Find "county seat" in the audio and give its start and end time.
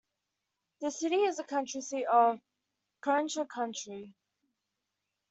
1.43-2.05